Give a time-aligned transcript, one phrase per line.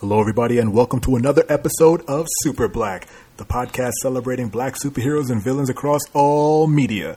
[0.00, 5.30] Hello, everybody, and welcome to another episode of Super Black, the podcast celebrating black superheroes
[5.30, 7.16] and villains across all media.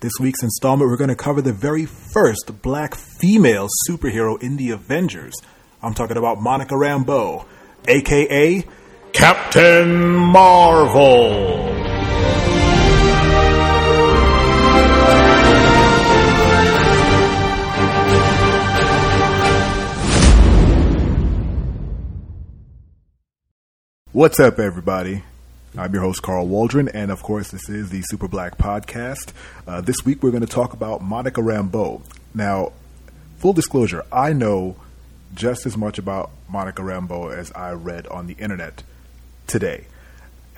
[0.00, 4.70] This week's installment, we're going to cover the very first black female superhero in the
[4.70, 5.34] Avengers.
[5.82, 7.44] I'm talking about Monica Rambeau,
[7.88, 8.64] aka
[9.12, 11.71] Captain Marvel.
[24.14, 25.24] What's up, everybody?
[25.74, 29.32] I'm your host, Carl Waldron, and of course, this is the Super Black Podcast.
[29.66, 32.02] Uh, this week, we're going to talk about Monica Rambeau.
[32.34, 32.72] Now,
[33.38, 34.76] full disclosure, I know
[35.34, 38.82] just as much about Monica Rambeau as I read on the internet
[39.46, 39.86] today.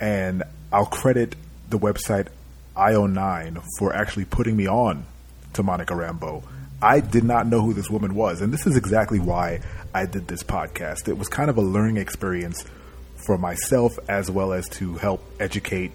[0.01, 0.43] And
[0.73, 1.37] I'll credit
[1.69, 2.27] the website
[2.75, 5.05] IO9 for actually putting me on
[5.53, 6.43] to Monica Rambeau.
[6.81, 9.61] I did not know who this woman was, and this is exactly why
[9.93, 11.07] I did this podcast.
[11.07, 12.65] It was kind of a learning experience
[13.15, 15.91] for myself as well as to help educate,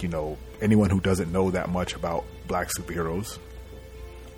[0.00, 3.38] you know, anyone who doesn't know that much about black superheroes.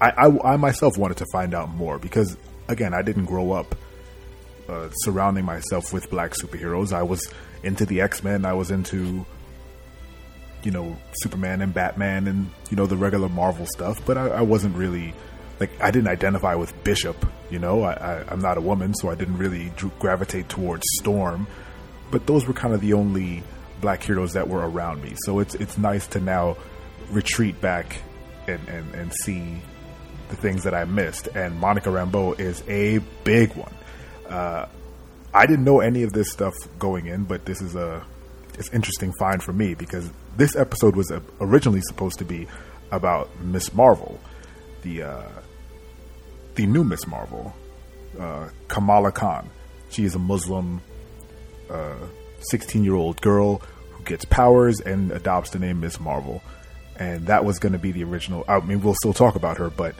[0.00, 2.36] I, I, I myself wanted to find out more because,
[2.68, 3.74] again, I didn't grow up
[4.68, 6.92] uh, surrounding myself with black superheroes.
[6.92, 8.44] I was into the X Men.
[8.44, 9.24] I was into,
[10.62, 14.04] you know, Superman and Batman and you know the regular Marvel stuff.
[14.04, 15.14] But I, I wasn't really
[15.60, 17.26] like I didn't identify with Bishop.
[17.50, 21.46] You know, I, I'm not a woman, so I didn't really gravitate towards Storm
[22.10, 23.42] but those were kind of the only
[23.80, 25.14] black heroes that were around me.
[25.24, 26.56] So it's it's nice to now
[27.10, 28.00] retreat back
[28.46, 29.60] and, and, and see
[30.28, 31.28] the things that I missed.
[31.28, 33.74] And Monica Rambeau is a big one.
[34.28, 34.66] Uh,
[35.32, 38.04] I didn't know any of this stuff going in, but this is a
[38.58, 42.46] it's interesting find for me because this episode was originally supposed to be
[42.90, 44.20] about Miss Marvel,
[44.82, 45.28] the uh,
[46.54, 47.54] the new Miss Marvel,
[48.18, 49.50] uh, Kamala Khan.
[49.90, 50.80] She is a Muslim
[52.40, 56.42] 16 year old girl who gets powers and adopts the name Miss Marvel.
[56.96, 58.44] And that was going to be the original.
[58.46, 59.94] I mean, we'll still talk about her, but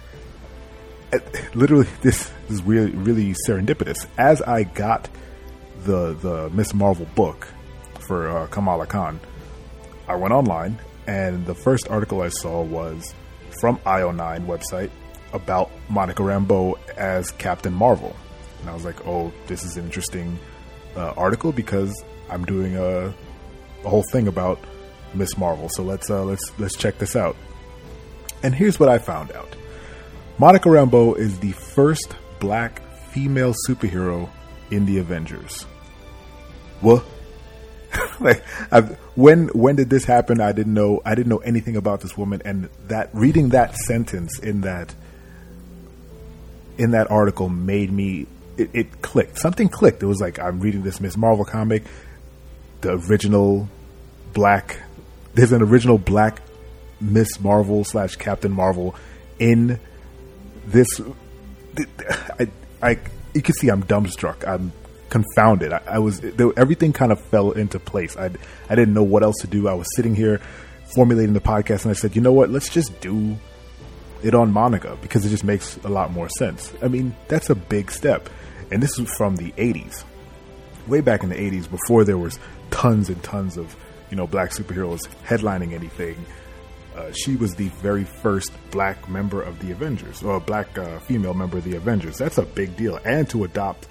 [1.12, 1.18] uh,
[1.54, 4.06] literally, this is really, really serendipitous.
[4.18, 5.08] As I got
[5.84, 7.48] the the Miss Marvel book
[8.06, 9.20] for uh, Kamala Khan,
[10.08, 13.14] I went online, and the first article I saw was
[13.60, 14.90] from IO9 website
[15.32, 18.14] about Monica Rambeau as Captain Marvel,
[18.60, 20.38] and I was like, "Oh, this is interesting."
[20.96, 23.14] Uh, article because I'm doing a,
[23.84, 24.58] a whole thing about
[25.14, 25.68] Miss Marvel.
[25.68, 27.36] So let's uh, let's let's check this out.
[28.42, 29.56] And here's what I found out:
[30.38, 34.28] Monica Rambeau is the first black female superhero
[34.70, 35.62] in the Avengers.
[36.80, 37.04] What?
[38.20, 40.40] like, I've, when when did this happen?
[40.40, 41.00] I didn't know.
[41.04, 44.94] I didn't know anything about this woman, and that reading that sentence in that
[46.76, 49.38] in that article made me it, it, clicked.
[49.38, 50.02] Something clicked.
[50.02, 51.84] It was like I'm reading this Miss Marvel comic,
[52.80, 53.68] the original
[54.32, 54.80] black.
[55.34, 56.40] There's an original black
[57.00, 58.94] Miss Marvel slash Captain Marvel
[59.38, 59.78] in
[60.66, 61.00] this.
[62.38, 62.48] I,
[62.82, 62.98] I,
[63.34, 64.46] you can see I'm dumbstruck.
[64.46, 64.72] I'm
[65.08, 65.72] confounded.
[65.72, 68.16] I, I was there, everything kind of fell into place.
[68.16, 68.30] I
[68.68, 69.68] I didn't know what else to do.
[69.68, 70.40] I was sitting here
[70.94, 72.50] formulating the podcast, and I said, you know what?
[72.50, 73.36] Let's just do
[74.24, 76.72] it on Monica because it just makes a lot more sense.
[76.82, 78.28] I mean, that's a big step
[78.70, 80.04] and this is from the 80s,
[80.86, 82.38] way back in the 80s, before there was
[82.70, 83.76] tons and tons of
[84.10, 86.16] you know black superheroes headlining anything.
[86.96, 91.34] Uh, she was the very first black member of the Avengers, or black uh, female
[91.34, 92.18] member of the Avengers.
[92.18, 93.88] That's a big deal, and to adopt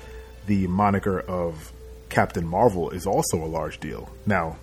[0.47, 1.71] the moniker of
[2.09, 4.09] Captain Marvel is also a large deal.
[4.25, 4.57] Now,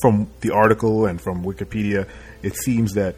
[0.00, 2.08] from the article and from Wikipedia,
[2.42, 3.16] it seems that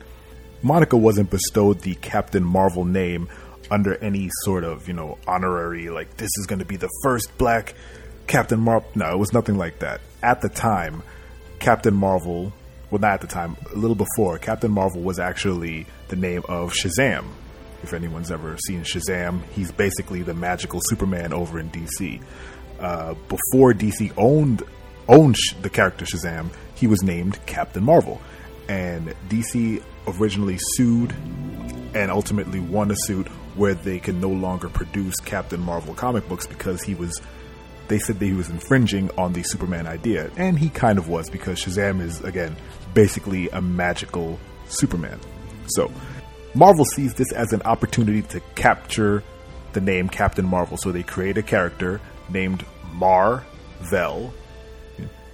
[0.67, 3.29] Monica wasn't bestowed the Captain Marvel name
[3.71, 7.37] under any sort of you know honorary like this is going to be the first
[7.39, 7.75] black
[8.27, 8.89] Captain Marvel.
[8.97, 10.01] No, it was nothing like that.
[10.25, 11.05] At the time,
[11.61, 12.53] Captain Marvel,
[12.91, 16.73] well, not at the time, a little before, Captain Marvel was actually the name of
[16.73, 17.27] Shazam.
[17.85, 22.21] If anyone's ever seen Shazam, he's basically the magical Superman over in DC.
[22.81, 24.65] Uh, before DC owned
[25.09, 28.21] owned the character Shazam, he was named Captain Marvel,
[28.69, 31.13] and DC originally sued
[31.95, 36.47] and ultimately won a suit where they can no longer produce Captain Marvel comic books
[36.47, 37.21] because he was
[37.89, 41.31] they said that he was infringing on the Superman idea, and he kind of was
[41.31, 42.57] because Shazam is again
[42.95, 44.39] basically a magical
[44.69, 45.21] Superman.
[45.69, 45.93] So,
[46.55, 49.23] Marvel sees this as an opportunity to capture
[49.73, 52.65] the name Captain Marvel, so they create a character named
[52.95, 54.33] Mar-Vell,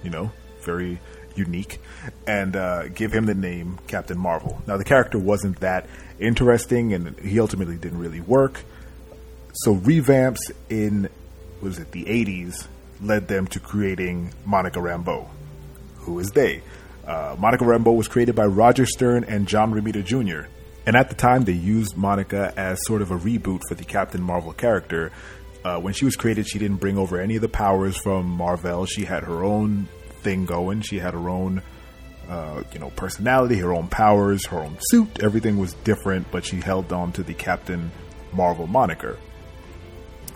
[0.03, 0.31] you know,
[0.61, 0.99] very
[1.35, 1.79] unique,
[2.27, 4.61] and uh, give him the name Captain Marvel.
[4.67, 5.87] Now, the character wasn't that
[6.19, 8.61] interesting, and he ultimately didn't really work.
[9.53, 11.09] So, revamps in
[11.61, 12.67] was it the 80s
[13.01, 15.27] led them to creating Monica Rambeau.
[15.99, 16.61] Who is they?
[17.05, 20.47] Uh, Monica Rambeau was created by Roger Stern and John Romita Jr.
[20.85, 24.21] And at the time, they used Monica as sort of a reboot for the Captain
[24.21, 25.11] Marvel character.
[25.63, 28.85] Uh, when she was created, she didn't bring over any of the powers from Marvel.
[28.85, 29.87] She had her own
[30.23, 30.81] thing going.
[30.81, 31.61] She had her own,
[32.29, 35.21] uh, you know, personality, her own powers, her own suit.
[35.21, 37.91] Everything was different, but she held on to the Captain
[38.31, 39.17] Marvel moniker.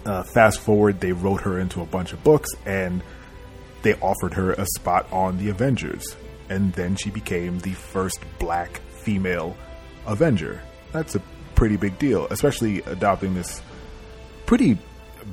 [0.06, 3.04] Uh, fast forward, they wrote her into a bunch of books and
[3.82, 6.16] they offered her a spot on the Avengers.
[6.50, 9.58] And then she became the first black female
[10.06, 10.62] Avenger.
[10.92, 11.22] That's a
[11.56, 13.62] pretty big deal, especially adopting this
[14.46, 14.78] pretty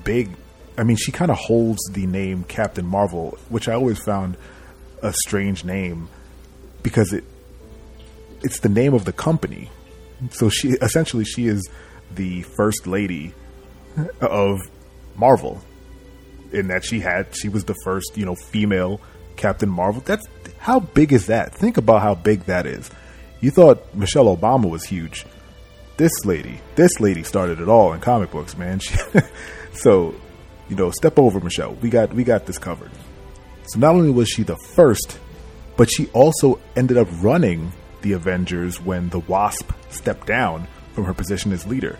[0.03, 0.31] big.
[0.77, 4.37] I mean, she kind of holds the name Captain Marvel, which I always found
[5.03, 6.09] a strange name
[6.83, 7.25] because it
[8.43, 9.71] it's the name of the company.
[10.31, 11.69] So she essentially she is
[12.15, 13.35] the first lady
[14.21, 14.61] of
[15.17, 15.63] Marvel
[16.53, 19.01] in that she had she was the first, you know, female
[19.37, 20.03] Captain Marvel.
[20.05, 20.27] That's
[20.59, 21.55] how big is that?
[21.55, 22.91] Think about how big that is.
[23.41, 25.27] You thought Michelle Obama was huge.
[25.97, 28.81] This lady, this lady started it all in comic books, man.
[28.85, 28.97] She,
[29.75, 30.15] so,
[30.69, 31.75] you know, step over Michelle.
[31.75, 32.91] We got we got this covered.
[33.67, 35.19] So not only was she the first,
[35.77, 37.73] but she also ended up running
[38.03, 41.99] the Avengers when the Wasp stepped down from her position as leader.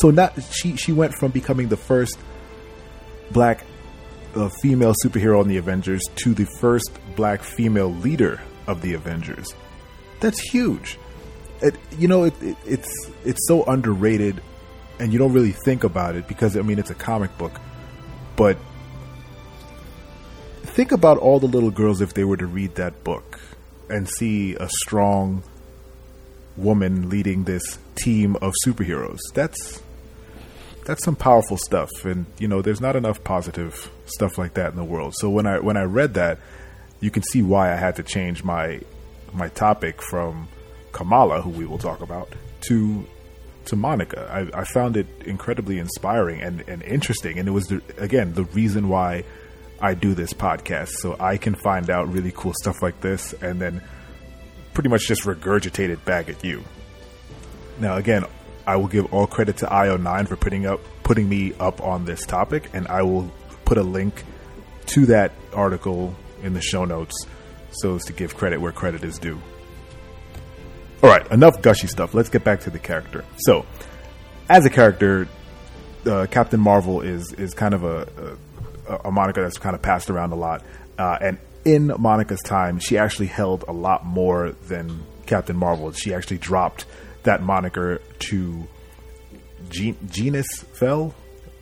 [0.00, 2.18] So not she she went from becoming the first
[3.30, 3.64] black
[4.34, 9.54] uh, female superhero in the Avengers to the first black female leader of the Avengers.
[10.20, 10.98] That's huge.
[11.60, 14.40] It, you know, it, it, it's it's so underrated,
[14.98, 17.52] and you don't really think about it because I mean it's a comic book,
[18.36, 18.56] but
[20.62, 23.40] think about all the little girls if they were to read that book
[23.88, 25.42] and see a strong
[26.56, 29.20] woman leading this team of superheroes.
[29.34, 29.82] That's
[30.84, 34.76] that's some powerful stuff and you know there's not enough positive stuff like that in
[34.76, 35.14] the world.
[35.16, 36.38] So when I when I read that,
[37.00, 38.80] you can see why I had to change my
[39.32, 40.48] my topic from
[40.92, 42.32] Kamala, who we will talk about,
[42.68, 43.06] to
[43.66, 44.28] to Monica.
[44.30, 48.44] I, I found it incredibly inspiring and, and interesting, and it was the, again the
[48.44, 49.24] reason why
[49.80, 53.60] I do this podcast, so I can find out really cool stuff like this, and
[53.60, 53.82] then
[54.74, 56.62] pretty much just regurgitate it back at you.
[57.80, 58.24] Now, again,
[58.66, 62.24] I will give all credit to IO9 for putting up putting me up on this
[62.24, 63.30] topic, and I will
[63.64, 64.24] put a link
[64.86, 67.26] to that article in the show notes
[67.72, 69.40] so as to give credit where credit is due.
[71.02, 72.14] All right, enough gushy stuff.
[72.14, 73.24] Let's get back to the character.
[73.38, 73.66] So,
[74.48, 75.28] as a character,
[76.06, 78.36] uh, Captain Marvel is is kind of a,
[78.88, 80.62] a, a moniker that's kind of passed around a lot,
[80.98, 85.92] uh, and in Monica's time, she actually held a lot more than Captain Marvel.
[85.92, 86.86] She actually dropped
[87.22, 88.68] that moniker to
[89.68, 91.14] Gen- Genus Fell.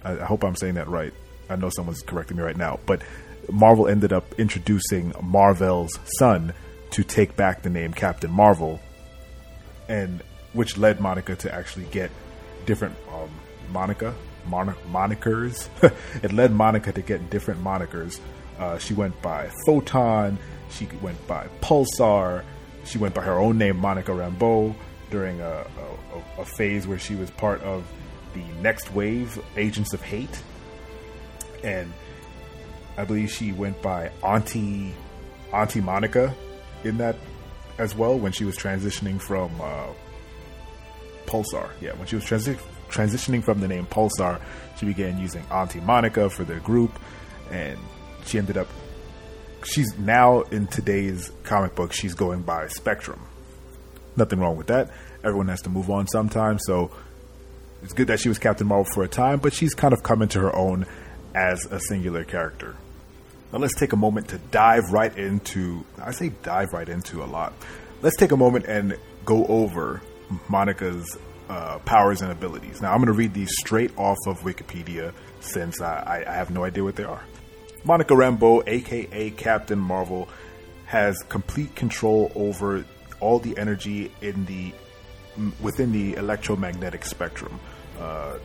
[0.04, 1.12] I, I hope I'm saying that right.
[1.48, 3.02] I know someone's correcting me right now, but
[3.50, 6.54] Marvel ended up introducing Mar-Vell's son
[6.92, 8.80] to take back the name Captain Marvel,
[9.90, 10.22] and
[10.52, 12.10] which led Monica to actually get
[12.64, 13.28] different um,
[13.72, 14.14] Monica
[14.46, 15.68] mon- monikers.
[16.22, 18.20] it led Monica to get different monikers.
[18.58, 20.38] Uh, she went by Photon.
[20.70, 22.44] She went by Pulsar.
[22.84, 24.74] She went by her own name, Monica Rambeau,
[25.10, 25.66] during a,
[26.38, 27.84] a, a phase where she was part of
[28.32, 30.42] the Next Wave Agents of Hate,
[31.64, 31.92] and
[32.96, 34.94] I believe she went by Auntie
[35.52, 36.34] Auntie Monica
[36.84, 37.16] in that
[37.80, 39.86] as well when she was transitioning from uh,
[41.26, 41.70] Pulsar.
[41.80, 44.40] Yeah, when she was transi- transitioning from the name Pulsar,
[44.78, 46.98] she began using Auntie Monica for their group,
[47.50, 47.78] and
[48.26, 48.68] she ended up.
[49.64, 51.92] She's now in today's comic book.
[51.92, 53.20] She's going by Spectrum.
[54.16, 54.90] Nothing wrong with that.
[55.22, 56.90] Everyone has to move on sometimes, so
[57.82, 60.22] it's good that she was Captain Marvel for a time, but she's kind of come
[60.22, 60.86] into her own
[61.34, 62.74] as a singular character.
[63.52, 65.84] Now let's take a moment to dive right into.
[65.98, 67.52] I say dive right into a lot.
[68.02, 70.00] Let's take a moment and go over
[70.48, 71.16] Monica's
[71.48, 72.80] uh, powers and abilities.
[72.80, 76.64] Now I'm going to read these straight off of Wikipedia since I, I have no
[76.64, 77.22] idea what they are.
[77.84, 80.28] Monica Rambeau, aka Captain Marvel,
[80.86, 82.84] has complete control over
[83.20, 84.72] all the energy in the
[85.60, 87.58] within the electromagnetic spectrum.
[87.98, 88.38] Uh,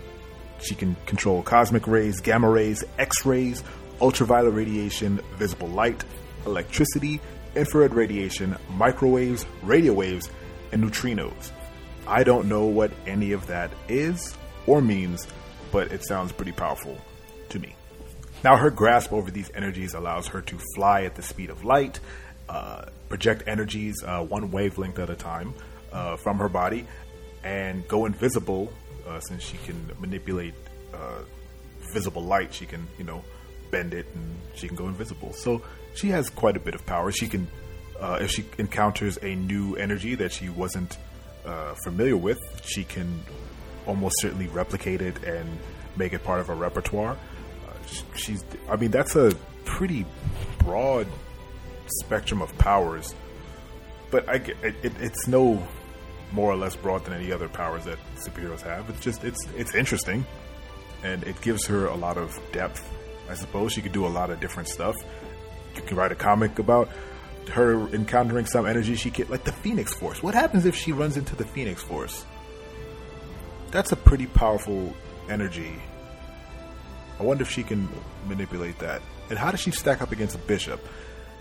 [0.60, 3.64] she can control cosmic rays, gamma rays, X rays,
[4.02, 6.04] ultraviolet radiation, visible light,
[6.46, 7.22] electricity,
[7.56, 10.30] infrared radiation, microwaves, radio waves,
[10.72, 11.52] and neutrinos.
[12.08, 14.36] I don't know what any of that is
[14.68, 15.28] or means,
[15.72, 16.98] but it sounds pretty powerful
[17.50, 17.76] to me.
[18.44, 22.00] Now, her grasp over these energies allows her to fly at the speed of light,
[22.48, 25.54] uh, project energies uh, one wavelength at a time
[25.92, 26.86] uh, from her body,
[27.44, 28.72] and go invisible
[29.08, 30.54] uh, since she can manipulate
[30.94, 31.22] uh,
[31.92, 33.24] visible light, she can, you know,
[33.72, 35.34] bend it and she can go invisible.
[35.34, 35.62] So
[35.94, 37.12] she has quite a bit of power.
[37.12, 37.48] She can,
[38.00, 40.98] uh, if she encounters a new energy that she wasn't
[41.46, 43.22] uh, familiar with, she can
[43.86, 45.48] almost certainly replicate it and
[45.96, 47.14] make it part of her repertoire.
[47.68, 47.74] Uh,
[48.16, 49.32] she's, I mean, that's a
[49.64, 50.06] pretty
[50.60, 51.08] broad
[51.88, 53.14] spectrum of powers,
[54.12, 55.62] but I, it, it, it's no
[56.32, 58.90] more or less broad than any other powers that superheroes have.
[58.90, 60.26] It's just it's it's interesting,
[61.04, 62.92] and it gives her a lot of depth.
[63.30, 64.96] I suppose she could do a lot of different stuff.
[65.76, 66.90] You can write a comic about
[67.52, 70.24] her encountering some energy she can like the Phoenix Force.
[70.24, 72.26] What happens if she runs into the Phoenix Force?
[73.72, 74.94] That's a pretty powerful
[75.30, 75.76] energy.
[77.20, 77.88] I wonder if she can
[78.28, 79.02] manipulate that.
[79.30, 80.86] And how does she stack up against a Bishop?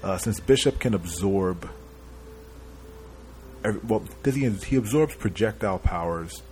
[0.02, 1.68] Uh, since Bishop can absorb
[3.84, 4.50] well, he?
[4.50, 6.42] He absorbs projectile powers.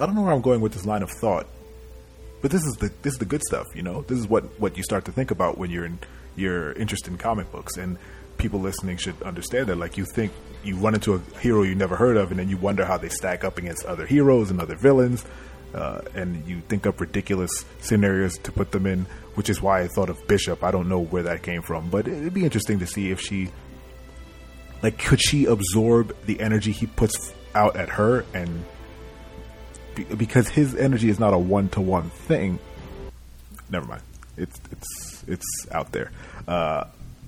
[0.00, 1.46] I don't know where I'm going with this line of thought,
[2.42, 3.66] but this is the this is the good stuff.
[3.74, 5.98] You know, this is what what you start to think about when you're in
[6.36, 7.98] you're interested in comic books, and
[8.38, 9.76] people listening should understand that.
[9.76, 12.56] Like, you think you run into a hero you never heard of, and then you
[12.56, 15.24] wonder how they stack up against other heroes and other villains.
[15.74, 17.50] Uh, and you think up ridiculous
[17.80, 20.62] scenarios to put them in, which is why I thought of Bishop.
[20.62, 23.50] I don't know where that came from, but it'd be interesting to see if she
[24.82, 28.24] like, could she absorb the energy he puts out at her?
[28.34, 28.64] And
[30.04, 32.58] because his energy is not a one to one thing.
[33.70, 34.02] Never mind.
[34.36, 36.12] It's it's it's out there.
[36.46, 36.84] Uh,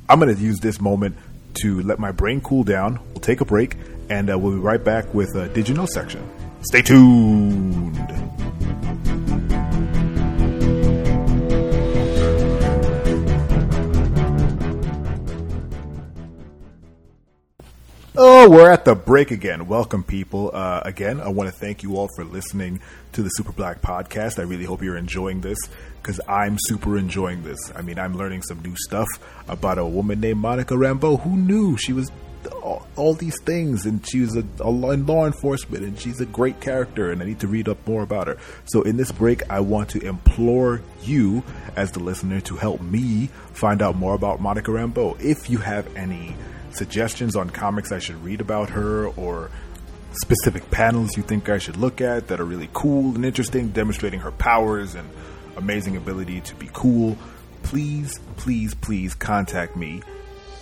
[0.09, 1.17] I'm going to use this moment
[1.63, 3.01] to let my brain cool down.
[3.11, 3.77] We'll take a break,
[4.09, 6.29] and uh, we'll be right back with uh, Did You Know section.
[6.63, 8.28] Stay tuned.
[18.49, 19.67] We're at the break again.
[19.67, 20.50] Welcome, people.
[20.55, 22.81] Uh, again, I want to thank you all for listening
[23.12, 24.38] to the Super Black podcast.
[24.38, 25.59] I really hope you're enjoying this
[26.00, 27.59] because I'm super enjoying this.
[27.76, 29.07] I mean, I'm learning some new stuff
[29.49, 31.21] about a woman named Monica Rambeau.
[31.21, 32.11] Who knew she was
[32.62, 36.26] all, all these things and she was a, a, in law enforcement and she's a
[36.26, 38.38] great character and I need to read up more about her.
[38.64, 41.43] So in this break, I want to implore you
[41.76, 45.21] as the listener to help me find out more about Monica Rambeau.
[45.21, 46.35] If you have any
[46.71, 49.51] suggestions on comics I should read about her or
[50.13, 54.21] specific panels you think I should look at that are really cool and interesting, demonstrating
[54.21, 55.09] her powers and
[55.57, 57.17] amazing ability to be cool,
[57.63, 60.03] please, please, please contact me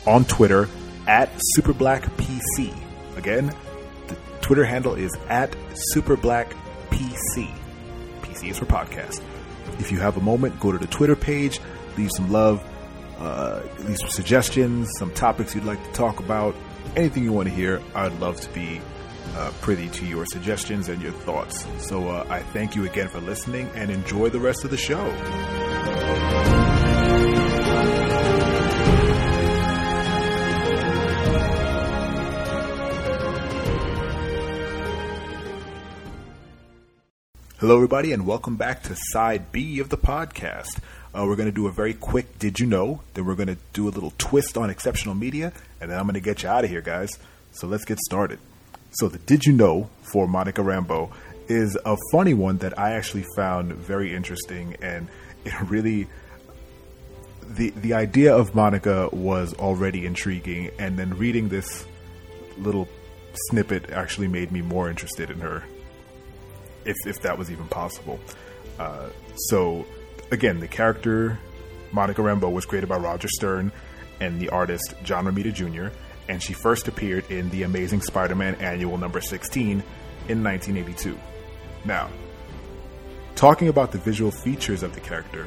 [0.07, 0.69] on Twitter
[1.07, 2.75] at SuperBlackPC.
[3.17, 3.55] Again,
[4.09, 5.55] the Twitter handle is at
[5.95, 7.51] SuperBlackPC.
[8.23, 9.23] PC is for podcast.
[9.79, 11.61] If you have a moment, go to the Twitter page,
[11.97, 12.63] leave some love,
[13.19, 16.55] uh, leave some suggestions, some topics you'd like to talk about,
[16.97, 17.83] anything you want to hear.
[17.95, 18.81] I'd love to be
[19.37, 21.67] uh, privy to your suggestions and your thoughts.
[21.79, 25.05] So uh, I thank you again for listening and enjoy the rest of the show.
[37.59, 40.79] Hello, everybody, and welcome back to Side B of the podcast.
[41.15, 43.01] Uh, we're going to do a very quick Did You Know?
[43.15, 46.15] Then we're going to do a little twist on exceptional media, and then I'm going
[46.15, 47.19] to get you out of here, guys.
[47.53, 48.39] So let's get started.
[48.91, 51.13] So, the Did You Know for Monica Rambeau
[51.49, 55.09] is a funny one that I actually found very interesting, and
[55.45, 56.09] it really.
[57.49, 61.87] The, the idea of Monica was already intriguing, and then reading this
[62.59, 62.89] little
[63.51, 65.63] snippet actually made me more interested in her,
[66.85, 68.19] if, if that was even possible.
[68.79, 69.11] Uh,
[69.49, 69.87] so,
[70.30, 71.38] again, the character
[71.92, 73.73] Monica Rambeau was created by Roger Stern
[74.21, 75.97] and the artist John Romita Jr.,
[76.28, 81.18] and she first appeared in The Amazing Spider Man Annual number 16 in 1982.
[81.85, 82.11] Now,
[83.37, 85.47] talking about the visual features of the character,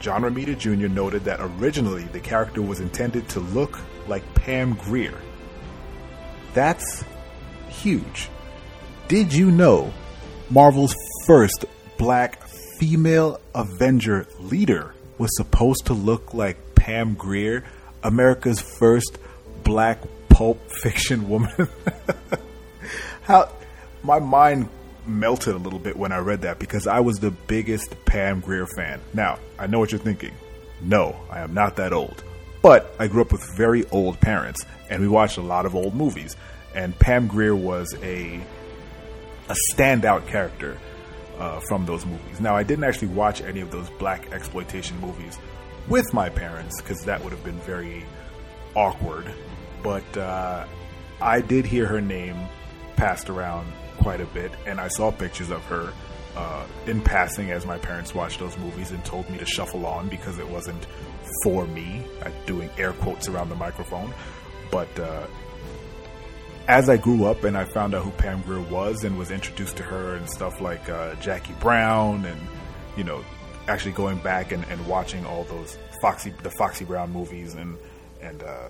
[0.00, 0.88] John Romita Jr.
[0.88, 5.18] noted that originally the character was intended to look like Pam Grier.
[6.54, 7.04] That's
[7.68, 8.30] huge.
[9.08, 9.92] Did you know
[10.50, 10.94] Marvel's
[11.26, 11.66] first
[11.98, 12.45] black
[12.78, 17.64] female Avenger leader was supposed to look like Pam Grier,
[18.02, 19.18] America's first
[19.64, 21.68] black pulp fiction woman.
[23.22, 23.50] How
[24.02, 24.68] my mind
[25.06, 28.66] melted a little bit when I read that because I was the biggest Pam Grier
[28.66, 29.00] fan.
[29.14, 30.34] Now, I know what you're thinking.
[30.80, 32.22] No, I am not that old.
[32.62, 35.94] But I grew up with very old parents and we watched a lot of old
[35.94, 36.36] movies
[36.74, 38.40] and Pam Grier was a
[39.48, 40.76] a standout character
[41.38, 42.40] uh, from those movies.
[42.40, 45.38] Now, I didn't actually watch any of those black exploitation movies
[45.88, 48.04] with my parents because that would have been very
[48.74, 49.32] awkward.
[49.82, 50.66] But uh,
[51.20, 52.36] I did hear her name
[52.96, 55.92] passed around quite a bit, and I saw pictures of her
[56.36, 60.08] uh, in passing as my parents watched those movies and told me to shuffle on
[60.08, 60.86] because it wasn't
[61.42, 62.02] for me.
[62.24, 64.12] I'm doing air quotes around the microphone.
[64.70, 65.26] But uh,
[66.68, 69.76] as I grew up and I found out who Pam Grier was and was introduced
[69.76, 72.40] to her and stuff like uh, Jackie Brown and,
[72.96, 73.24] you know,
[73.68, 77.76] actually going back and, and watching all those Foxy, the Foxy Brown movies and,
[78.20, 78.68] and, uh,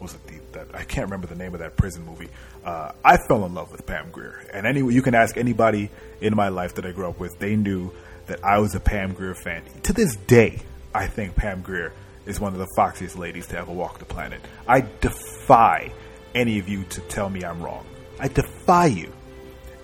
[0.00, 2.28] was it the, that I can't remember the name of that prison movie.
[2.64, 5.88] Uh, I fell in love with Pam Grier, and anyway, you can ask anybody
[6.20, 7.38] in my life that I grew up with.
[7.38, 7.90] They knew
[8.26, 9.62] that I was a Pam Grier fan.
[9.84, 10.60] To this day,
[10.94, 11.92] I think Pam Grier
[12.26, 14.40] is one of the foxiest ladies to ever walk the planet.
[14.66, 15.92] I defy
[16.34, 17.86] any of you to tell me I'm wrong.
[18.18, 19.12] I defy you.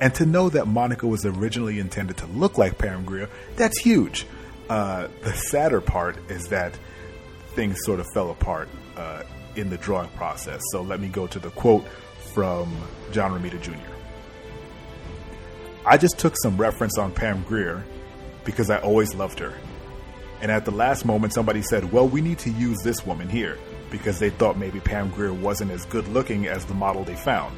[0.00, 4.26] And to know that Monica was originally intended to look like Pam Grier, that's huge.
[4.68, 6.78] Uh, the sadder part is that
[7.54, 9.22] things sort of fell apart uh,
[9.56, 10.62] in the drawing process.
[10.72, 11.86] So let me go to the quote
[12.32, 12.74] from
[13.12, 13.74] John Romita Jr.
[15.84, 17.84] I just took some reference on Pam Grier
[18.44, 19.54] because I always loved her.
[20.40, 23.58] And at the last moment, somebody said, Well, we need to use this woman here
[23.90, 27.56] because they thought maybe Pam Grier wasn't as good looking as the model they found.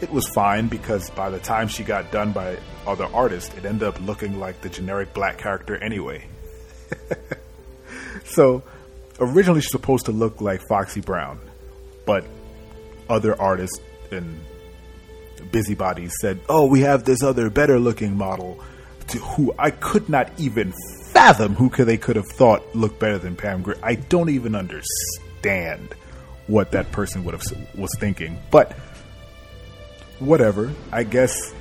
[0.00, 3.86] It was fine because by the time she got done by other artists, it ended
[3.86, 6.26] up looking like the generic black character anyway.
[8.24, 8.62] so,
[9.18, 11.38] originally she's supposed to look like Foxy Brown,
[12.06, 12.24] but
[13.08, 13.78] other artists
[14.10, 14.40] and
[15.52, 18.58] busybodies said, "Oh, we have this other better looking model
[19.18, 20.72] who I could not even
[21.10, 23.78] fathom who could they could have thought looked better than Pam Grier.
[23.82, 25.29] I don't even understand
[26.46, 27.42] what that person would have
[27.74, 28.72] was thinking, but
[30.18, 30.72] whatever.
[30.92, 31.54] I guess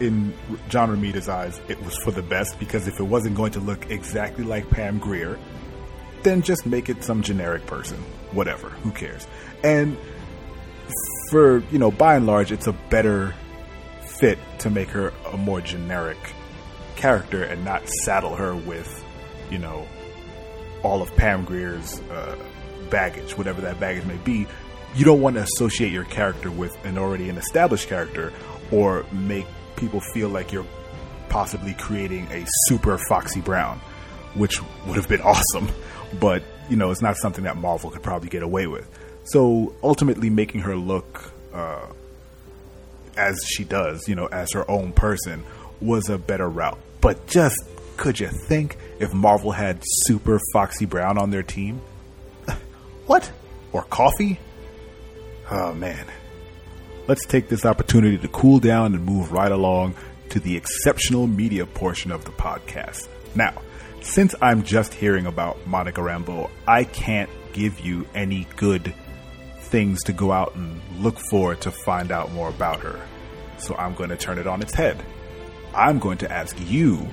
[0.00, 0.32] in
[0.68, 3.90] John Romita's eyes, it was for the best because if it wasn't going to look
[3.90, 5.38] exactly like Pam Grier,
[6.22, 7.98] then just make it some generic person.
[8.32, 9.26] Whatever, who cares?
[9.62, 9.96] And
[11.30, 13.34] for you know, by and large, it's a better
[14.02, 16.18] fit to make her a more generic
[16.96, 19.04] character and not saddle her with,
[19.50, 19.86] you know,
[20.82, 22.36] all of Pam Grier's uh,
[22.86, 24.46] baggage, whatever that baggage may be.
[24.94, 28.32] You don't want to associate your character with an already an established character
[28.70, 29.46] or make
[29.76, 30.66] people feel like you're
[31.28, 33.78] possibly creating a super Foxy Brown,
[34.34, 35.68] which would have been awesome.
[36.18, 38.88] But, you know, it's not something that Marvel could probably get away with.
[39.24, 41.86] So ultimately, making her look uh,
[43.16, 45.44] as she does, you know, as her own person,
[45.80, 46.78] was a better route.
[47.00, 47.56] But just
[47.96, 51.80] could you think if Marvel had Super Foxy Brown on their team?
[53.06, 53.30] What?
[53.72, 54.38] Or coffee?
[55.50, 56.06] Oh man.
[57.06, 59.94] Let's take this opportunity to cool down and move right along
[60.30, 63.08] to the exceptional media portion of the podcast.
[63.36, 63.62] Now,
[64.00, 68.92] since I'm just hearing about Monica Rambeau, I can't give you any good
[69.58, 73.00] things to go out and look for to find out more about her.
[73.58, 75.02] So I'm going to turn it on its head.
[75.74, 77.08] I'm going to ask you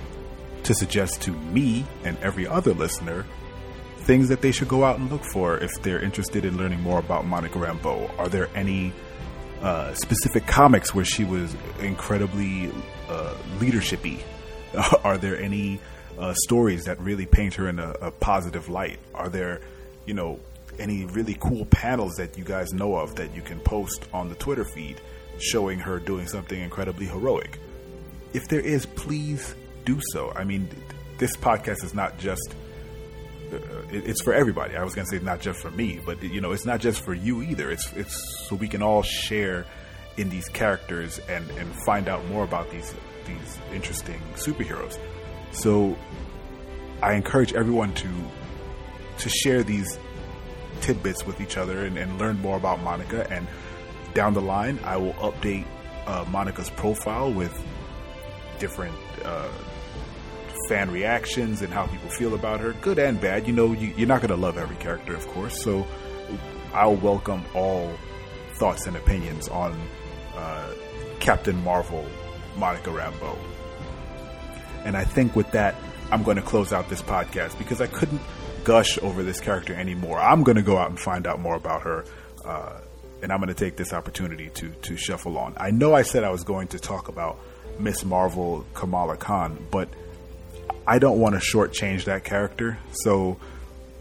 [0.63, 3.25] to suggest to me and every other listener
[4.03, 6.99] things that they should go out and look for if they're interested in learning more
[6.99, 8.09] about Monica Rambeau.
[8.19, 8.93] Are there any
[9.61, 12.71] uh, specific comics where she was incredibly
[13.09, 14.21] uh, leadershipy?
[15.03, 15.79] Are there any
[16.17, 18.99] uh, stories that really paint her in a, a positive light?
[19.13, 19.61] Are there,
[20.05, 20.39] you know,
[20.79, 24.35] any really cool panels that you guys know of that you can post on the
[24.35, 24.99] Twitter feed
[25.39, 27.59] showing her doing something incredibly heroic?
[28.33, 30.31] If there is, please do so.
[30.35, 30.67] I mean,
[31.19, 32.55] this podcast is not just
[33.89, 34.75] it's for everybody.
[34.75, 37.03] I was going to say not just for me, but you know, it's not just
[37.03, 37.71] for you either.
[37.71, 39.65] It's it's so we can all share
[40.17, 42.93] in these characters and and find out more about these
[43.25, 44.97] these interesting superheroes.
[45.51, 45.97] So
[47.01, 48.09] I encourage everyone to
[49.19, 49.97] to share these
[50.81, 53.29] tidbits with each other and, and learn more about Monica.
[53.31, 53.47] And
[54.13, 55.65] down the line, I will update
[56.05, 57.53] uh, Monica's profile with
[58.59, 59.47] different uh,
[60.67, 63.47] fan reactions and how people feel about her, good and bad.
[63.47, 65.61] You know, you, you're not going to love every character, of course.
[65.61, 65.85] So
[66.73, 67.93] I'll welcome all
[68.53, 69.79] thoughts and opinions on
[70.35, 70.73] uh,
[71.19, 72.05] Captain Marvel,
[72.57, 73.37] Monica Rambeau.
[74.85, 75.75] And I think with that,
[76.11, 78.21] I'm going to close out this podcast because I couldn't
[78.63, 80.19] gush over this character anymore.
[80.19, 82.05] I'm going to go out and find out more about her.
[82.45, 82.79] Uh,
[83.21, 85.53] and I'm going to take this opportunity to to shuffle on.
[85.55, 87.39] I know I said I was going to talk about
[87.79, 89.87] Miss Marvel Kamala Khan, but
[90.85, 92.77] I don't want to shortchange that character.
[92.91, 93.37] So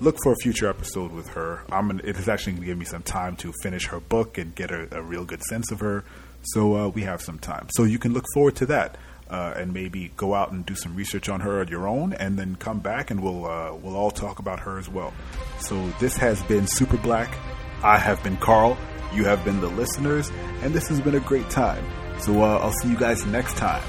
[0.01, 1.63] look for a future episode with her.
[1.71, 4.39] I'm gonna, it is actually going to give me some time to finish her book
[4.39, 6.05] and get a, a real good sense of her.
[6.43, 7.69] So uh, we have some time.
[7.77, 8.97] So you can look forward to that.
[9.31, 12.39] Uh, and maybe go out and do some research on her on your own, and
[12.39, 15.11] then come back and we'll uh, we'll all talk about her as well.
[15.59, 17.35] So this has been Super Black.
[17.83, 18.77] I have been Carl.
[19.15, 21.83] You have been the listeners, and this has been a great time.
[22.21, 23.83] So uh, I'll see you guys next time.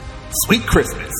[0.46, 1.12] Sweet Christmas.